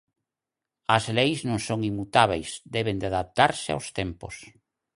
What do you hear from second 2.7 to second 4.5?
deben de adaptarse aos tempos.